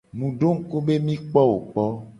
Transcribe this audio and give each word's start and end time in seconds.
Mi 0.17 0.27
do 0.39 0.49
ngku 0.57 0.77
be 0.85 0.95
mi 1.05 1.15
kpo 1.29 1.41
wo 1.51 1.57
kpo. 1.69 1.83